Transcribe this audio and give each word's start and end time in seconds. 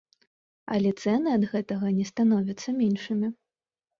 Але 0.75 0.93
цэны 1.01 1.29
ад 1.39 1.43
гэтага 1.51 1.91
не 1.99 2.05
становяцца 2.11 2.69
меншымі. 2.81 3.27